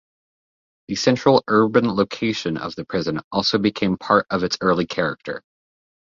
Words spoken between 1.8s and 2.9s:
location of the